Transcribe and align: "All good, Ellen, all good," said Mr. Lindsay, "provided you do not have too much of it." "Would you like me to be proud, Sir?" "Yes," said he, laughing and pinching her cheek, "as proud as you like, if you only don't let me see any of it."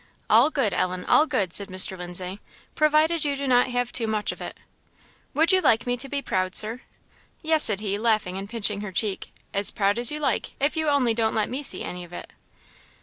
"All 0.31 0.49
good, 0.49 0.73
Ellen, 0.73 1.05
all 1.05 1.27
good," 1.27 1.53
said 1.53 1.67
Mr. 1.67 1.95
Lindsay, 1.95 2.39
"provided 2.73 3.23
you 3.23 3.35
do 3.35 3.45
not 3.47 3.67
have 3.69 3.91
too 3.91 4.07
much 4.07 4.31
of 4.31 4.41
it." 4.41 4.57
"Would 5.35 5.51
you 5.51 5.61
like 5.61 5.85
me 5.85 5.95
to 5.97 6.09
be 6.09 6.23
proud, 6.23 6.55
Sir?" 6.55 6.81
"Yes," 7.43 7.61
said 7.63 7.81
he, 7.81 7.99
laughing 7.99 8.35
and 8.35 8.49
pinching 8.49 8.81
her 8.81 8.91
cheek, 8.91 9.31
"as 9.53 9.69
proud 9.69 9.99
as 9.99 10.11
you 10.11 10.19
like, 10.19 10.53
if 10.59 10.75
you 10.75 10.87
only 10.89 11.13
don't 11.13 11.35
let 11.35 11.51
me 11.51 11.61
see 11.61 11.83
any 11.83 12.03
of 12.03 12.13
it." 12.13 12.33